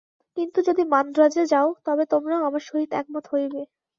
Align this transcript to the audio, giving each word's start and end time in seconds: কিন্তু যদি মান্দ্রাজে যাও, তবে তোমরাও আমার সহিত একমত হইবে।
কিন্তু 0.37 0.59
যদি 0.67 0.83
মান্দ্রাজে 0.93 1.43
যাও, 1.53 1.67
তবে 1.85 2.03
তোমরাও 2.13 2.41
আমার 2.47 2.63
সহিত 2.69 2.89
একমত 2.93 3.25
হইবে। 3.33 3.61